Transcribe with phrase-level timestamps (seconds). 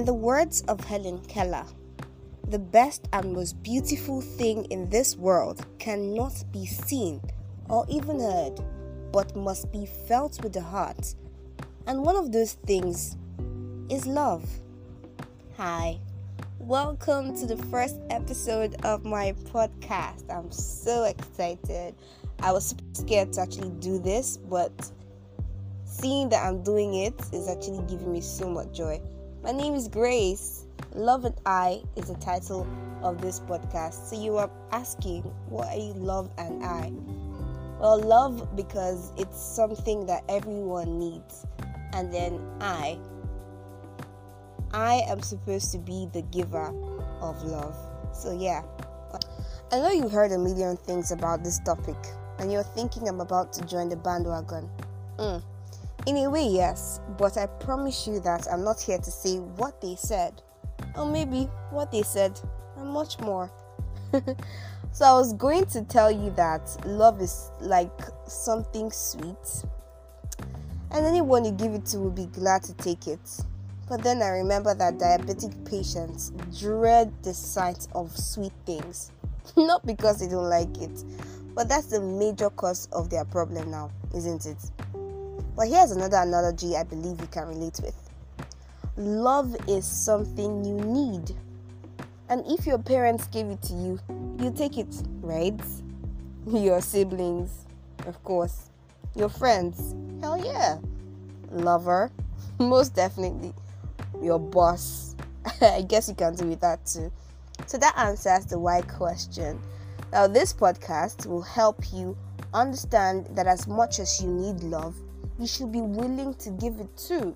[0.00, 1.66] In the words of Helen Keller,
[2.48, 7.20] the best and most beautiful thing in this world cannot be seen
[7.68, 8.58] or even heard,
[9.12, 11.14] but must be felt with the heart.
[11.86, 13.18] And one of those things
[13.90, 14.48] is love.
[15.58, 16.00] Hi,
[16.58, 20.34] welcome to the first episode of my podcast.
[20.34, 21.94] I'm so excited.
[22.42, 24.72] I was super scared to actually do this, but
[25.84, 28.98] seeing that I'm doing it is actually giving me so much joy.
[29.42, 30.66] My name is Grace.
[30.94, 32.66] Love and I is the title
[33.02, 34.10] of this podcast.
[34.10, 36.92] So you are asking, what are love and I?
[37.80, 41.46] Well, love because it's something that everyone needs.
[41.94, 42.98] And then I,
[44.74, 46.68] I am supposed to be the giver
[47.22, 47.74] of love.
[48.12, 48.62] So yeah.
[49.72, 51.96] I know you heard a million things about this topic
[52.38, 54.68] and you're thinking I'm about to join the bandwagon.
[55.18, 55.42] Mm.
[56.06, 59.80] In a way, yes, but I promise you that I'm not here to say what
[59.80, 60.40] they said
[60.96, 62.38] or maybe what they said,
[62.76, 63.50] and much more.
[64.92, 67.92] so, I was going to tell you that love is like
[68.26, 69.64] something sweet,
[70.90, 73.20] and anyone you give it to will be glad to take it.
[73.88, 79.10] But then I remember that diabetic patients dread the sight of sweet things,
[79.56, 81.04] not because they don't like it,
[81.54, 84.58] but that's the major cause of their problem now, isn't it?
[85.60, 87.94] But here's another analogy I believe you can relate with
[88.96, 91.36] love is something you need.
[92.30, 94.00] And if your parents gave it to you,
[94.38, 94.86] you take it,
[95.20, 95.60] right?
[96.46, 97.66] Your siblings,
[98.06, 98.70] of course.
[99.14, 100.78] Your friends, hell yeah.
[101.50, 102.10] Lover,
[102.58, 103.52] most definitely.
[104.22, 105.14] Your boss,
[105.60, 107.12] I guess you can do with that too.
[107.66, 109.60] So that answers the why question.
[110.10, 112.16] Now, this podcast will help you
[112.54, 114.96] understand that as much as you need love,
[115.40, 117.34] you should be willing to give it too.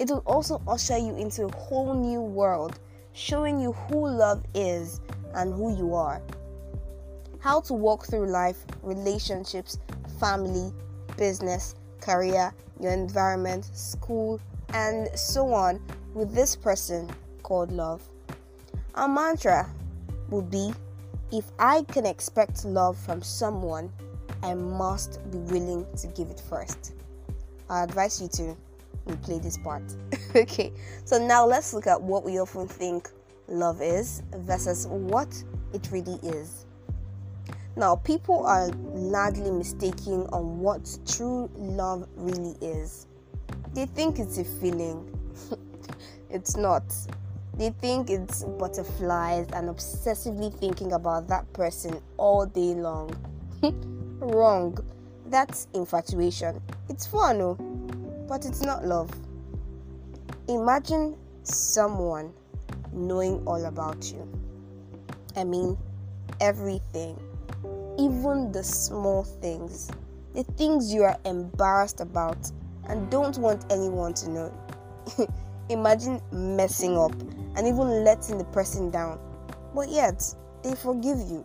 [0.00, 2.80] It will also usher you into a whole new world,
[3.12, 5.00] showing you who love is
[5.34, 6.20] and who you are.
[7.38, 9.78] How to walk through life, relationships,
[10.18, 10.72] family,
[11.16, 14.40] business, career, your environment, school,
[14.74, 15.80] and so on
[16.14, 17.08] with this person
[17.44, 18.02] called love.
[18.96, 19.70] Our mantra
[20.30, 20.72] would be
[21.30, 23.92] if I can expect love from someone,
[24.42, 26.94] I must be willing to give it first.
[27.70, 28.56] I advise you to
[29.06, 29.82] we play this part.
[30.36, 30.72] okay,
[31.04, 33.08] so now let's look at what we often think
[33.48, 35.42] love is versus what
[35.72, 36.66] it really is.
[37.76, 43.06] Now, people are largely mistaken on what true love really is.
[43.72, 45.16] They think it's a feeling,
[46.30, 46.82] it's not.
[47.56, 53.14] They think it's butterflies and obsessively thinking about that person all day long.
[54.18, 54.76] Wrong.
[55.30, 56.60] That's infatuation.
[56.88, 57.56] It's fun, oh
[58.30, 59.10] but it's not love.
[60.48, 62.32] Imagine someone
[62.92, 64.24] knowing all about you.
[65.36, 65.76] I mean,
[66.40, 67.20] everything,
[67.98, 69.90] even the small things,
[70.32, 72.52] the things you are embarrassed about
[72.88, 74.54] and don't want anyone to know.
[75.68, 77.12] Imagine messing up
[77.56, 79.18] and even letting the person down,
[79.74, 80.22] but yet
[80.62, 81.44] they forgive you.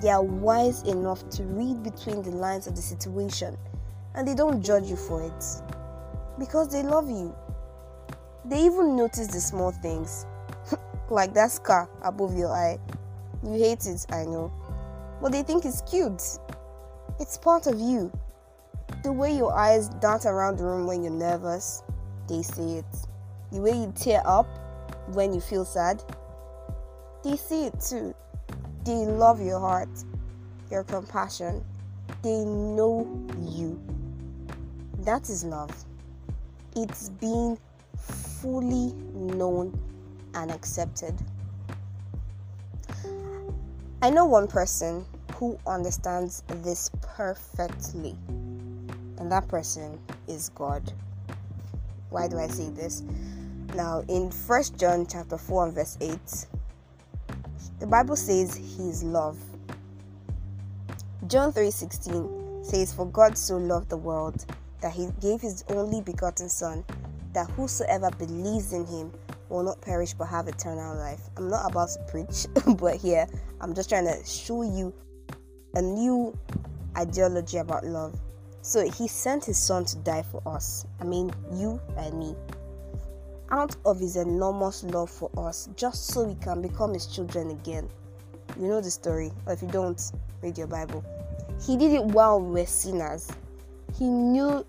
[0.00, 3.56] They are wise enough to read between the lines of the situation
[4.14, 5.44] and they don't judge you for it
[6.38, 7.34] because they love you.
[8.46, 10.24] They even notice the small things,
[11.10, 12.78] like that scar above your eye.
[13.44, 14.52] You hate it, I know,
[15.20, 16.22] but they think it's cute.
[17.18, 18.10] It's part of you.
[19.04, 21.82] The way your eyes dance around the room when you're nervous,
[22.28, 22.84] they see it.
[23.52, 24.46] The way you tear up
[25.14, 26.02] when you feel sad,
[27.22, 28.14] they see it too.
[28.84, 29.90] They love your heart,
[30.70, 31.64] your compassion.
[32.22, 33.06] They know
[33.38, 33.80] you.
[35.00, 35.86] That is love
[36.76, 37.58] it's being
[37.96, 39.78] fully known
[40.34, 41.14] and accepted.
[44.02, 45.04] I know one person
[45.34, 48.16] who understands this perfectly,
[49.18, 50.92] and that person is God.
[52.10, 53.02] Why do I say this?
[53.74, 56.46] Now, in First John chapter 4 and verse 8,
[57.80, 59.38] the Bible says he is love.
[61.26, 64.44] John 3:16 says, For God so loved the world
[64.82, 66.84] that he gave his only begotten Son,
[67.32, 69.12] that whosoever believes in him
[69.48, 71.20] will not perish but have eternal life.
[71.36, 72.46] I'm not about to preach,
[72.78, 73.26] but here
[73.60, 74.92] I'm just trying to show you
[75.74, 76.36] a new
[76.96, 78.20] ideology about love.
[78.62, 80.86] So he sent his son to die for us.
[81.00, 82.36] I mean, you and me.
[83.50, 87.88] Out of his enormous love for us, just so we can become his children again.
[88.58, 90.00] You know the story, or if you don't,
[90.42, 91.04] read your Bible.
[91.66, 93.30] He did it while we were sinners.
[93.98, 94.64] He knew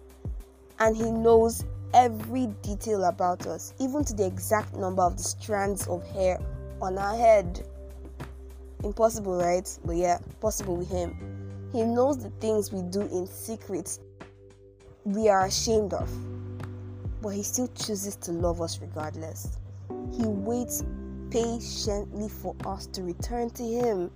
[0.82, 1.64] and He knows
[1.94, 6.40] every detail about us, even to the exact number of the strands of hair
[6.82, 7.66] on our head.
[8.84, 9.70] Impossible, right?
[9.86, 11.70] But yeah, possible with Him.
[11.72, 14.00] He knows the things we do in secret
[15.04, 16.10] we are ashamed of,
[17.22, 19.58] but He still chooses to love us regardless.
[20.12, 20.84] He waits
[21.30, 24.12] patiently for us to return to Him.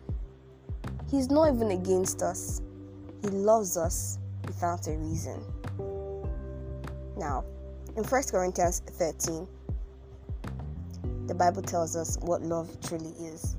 [1.09, 2.61] He's not even against us,
[3.21, 5.41] He loves us without a reason.
[7.17, 7.45] Now,
[7.95, 9.47] in 1 Corinthians 13,
[11.27, 13.55] the Bible tells us what love truly is.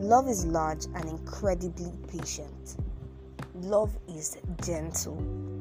[0.00, 2.76] Love is large and incredibly patient.
[3.54, 5.18] Love is gentle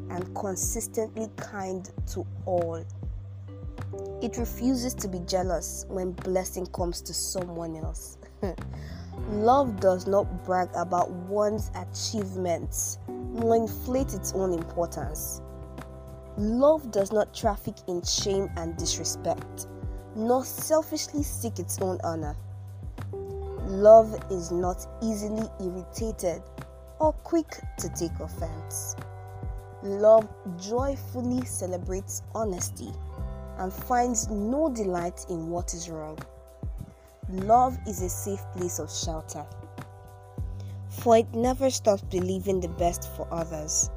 [0.10, 2.84] and consistently kind to all.
[4.22, 8.18] It refuses to be jealous when blessing comes to someone else.
[9.30, 15.42] Love does not brag about one's achievements nor inflate its own importance.
[16.38, 19.68] Love does not traffic in shame and disrespect,
[20.16, 22.36] nor selfishly seek its own honor.
[23.66, 26.42] Love is not easily irritated
[27.00, 28.96] or quick to take offense.
[29.84, 32.92] Love joyfully celebrates honesty
[33.58, 36.18] and finds no delight in what is wrong.
[37.30, 39.46] Love is a safe place of shelter,
[40.90, 43.90] for it never stops believing the best for others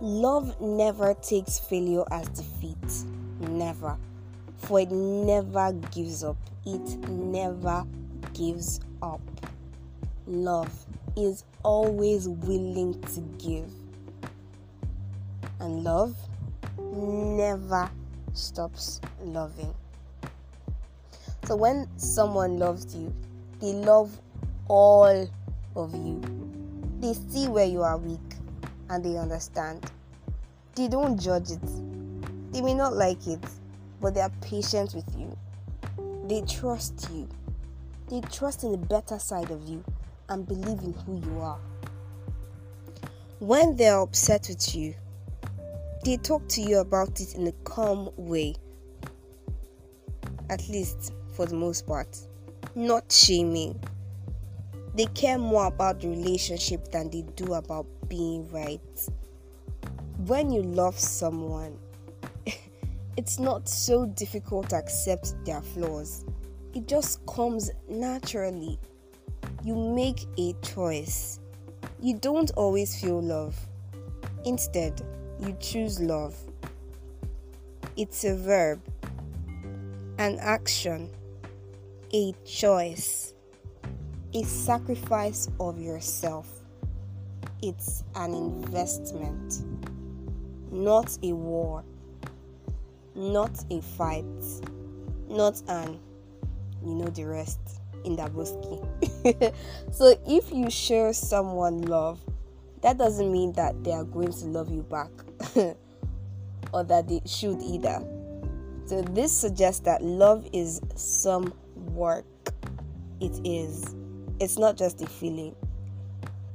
[0.00, 3.04] Love never takes failure as defeat.
[3.40, 3.96] Never.
[4.58, 6.36] For it never gives up.
[6.66, 7.86] It never
[8.32, 9.20] gives up.
[10.26, 10.70] Love
[11.16, 13.70] is always willing to give.
[15.60, 16.16] And love
[16.78, 17.90] never
[18.32, 19.72] stops loving.
[21.46, 23.14] So when someone loves you,
[23.60, 24.10] they love
[24.68, 25.28] all
[25.76, 26.20] of you.
[27.00, 28.20] They see where you are weak
[28.90, 29.90] and they understand.
[30.74, 32.52] They don't judge it.
[32.52, 33.44] They may not like it,
[34.00, 35.36] but they are patient with you.
[36.26, 37.28] They trust you.
[38.08, 39.84] They trust in the better side of you
[40.28, 41.58] and believe in who you are.
[43.40, 44.94] When they're upset with you,
[46.04, 48.54] they talk to you about it in a calm way.
[50.50, 52.18] At least for the most part.
[52.74, 53.82] Not shaming.
[54.94, 58.80] They care more about the relationship than they do about being right.
[60.26, 61.78] When you love someone,
[63.16, 66.24] it's not so difficult to accept their flaws.
[66.74, 68.78] It just comes naturally.
[69.64, 71.40] You make a choice.
[72.00, 73.56] You don't always feel love.
[74.44, 75.00] Instead,
[75.40, 76.36] you choose love.
[77.96, 78.82] It's a verb,
[80.18, 81.10] an action,
[82.12, 83.34] a choice,
[84.34, 86.64] a sacrifice of yourself
[87.64, 89.64] it's an investment,
[90.70, 91.82] not a war,
[93.14, 94.24] not a fight,
[95.30, 95.98] not an,
[96.84, 99.54] you know, the rest in the boski.
[99.92, 102.20] so if you show someone love,
[102.82, 105.10] that doesn't mean that they are going to love you back
[106.72, 108.04] or that they should either.
[108.86, 112.26] So this suggests that love is some work.
[113.20, 113.94] It is.
[114.40, 115.54] It's not just a feeling.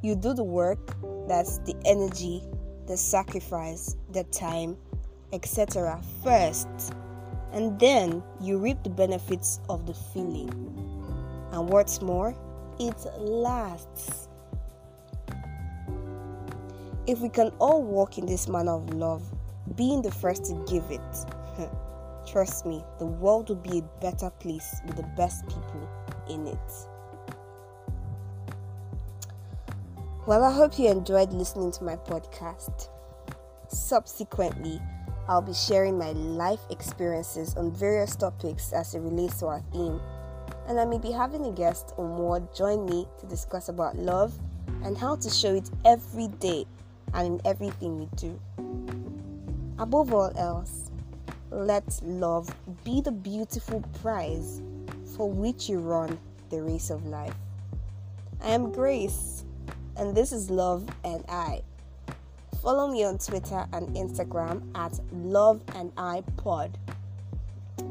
[0.01, 0.95] You do the work,
[1.27, 2.43] that's the energy,
[2.87, 4.77] the sacrifice, the time,
[5.33, 6.01] etc.
[6.23, 6.67] first,
[7.51, 10.49] and then you reap the benefits of the feeling.
[11.51, 12.35] And what's more,
[12.79, 14.27] it lasts.
[17.07, 19.23] If we can all walk in this manner of love,
[19.75, 21.01] being the first to give it,
[22.27, 25.89] trust me, the world will be a better place with the best people
[26.29, 26.87] in it.
[30.27, 32.89] Well, I hope you enjoyed listening to my podcast.
[33.67, 34.79] Subsequently,
[35.27, 39.99] I'll be sharing my life experiences on various topics as it relates to our theme,
[40.69, 44.31] and I may be having a guest or more join me to discuss about love
[44.83, 46.65] and how to show it every day
[47.15, 48.39] and in everything we do.
[49.79, 50.91] Above all else,
[51.49, 54.61] let love be the beautiful prize
[55.17, 56.19] for which you run
[56.51, 57.33] the race of life.
[58.43, 59.45] I am Grace
[59.97, 61.63] and this is Love and I.
[62.61, 66.77] Follow me on Twitter and Instagram at Love and I Pod.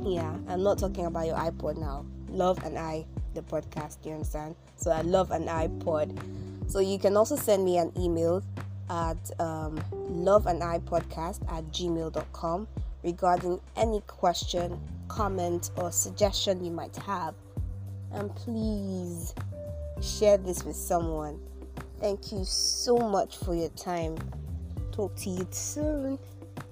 [0.04, 2.04] Yeah, I'm not talking about your iPod now.
[2.28, 3.04] Love and I,
[3.34, 4.54] the podcast, you understand?
[4.76, 6.18] So I Love and I Pod.
[6.66, 8.42] So you can also send me an email
[8.90, 12.68] at um, podcast at gmail.com
[13.02, 17.34] regarding any question, comment, or suggestion you might have.
[18.12, 19.34] And please
[20.00, 21.38] share this with someone
[22.00, 24.16] Thank you so much for your time.
[24.92, 26.18] Talk to you soon.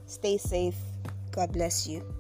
[0.07, 0.77] Stay safe.
[1.33, 2.16] God bless you.